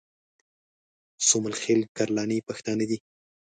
سومل 1.27 1.53
خېل 1.61 1.81
کرلاني 1.97 2.37
پښتانه 2.47 2.85
دي 2.89 2.97